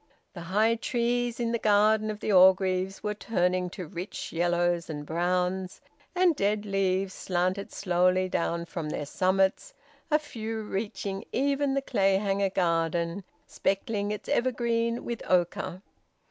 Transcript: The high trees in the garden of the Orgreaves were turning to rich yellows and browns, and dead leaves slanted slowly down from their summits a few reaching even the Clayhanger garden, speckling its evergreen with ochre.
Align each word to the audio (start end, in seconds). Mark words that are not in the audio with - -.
The 0.33 0.41
high 0.49 0.77
trees 0.77 1.39
in 1.39 1.51
the 1.51 1.59
garden 1.59 2.09
of 2.09 2.21
the 2.21 2.31
Orgreaves 2.31 3.03
were 3.03 3.13
turning 3.13 3.69
to 3.69 3.85
rich 3.85 4.33
yellows 4.33 4.89
and 4.89 5.05
browns, 5.05 5.79
and 6.15 6.35
dead 6.35 6.65
leaves 6.65 7.13
slanted 7.13 7.71
slowly 7.71 8.27
down 8.27 8.65
from 8.65 8.89
their 8.89 9.05
summits 9.05 9.75
a 10.09 10.17
few 10.17 10.63
reaching 10.63 11.23
even 11.31 11.75
the 11.75 11.83
Clayhanger 11.83 12.49
garden, 12.49 13.23
speckling 13.45 14.09
its 14.09 14.27
evergreen 14.27 15.05
with 15.05 15.21
ochre. 15.29 15.83